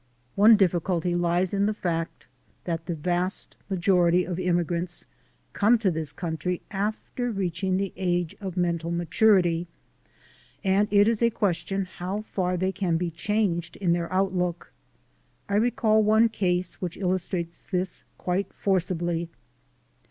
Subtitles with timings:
[0.33, 2.25] One difficulty lies in the fact
[2.63, 5.05] that the vast ma jority of immigrants
[5.53, 9.67] come to this country after reaching the age of mental maturity,
[10.63, 14.73] and it is a question how far they can be changed in their out look.
[15.47, 19.29] I recall one case which illustrates this quite forcibly.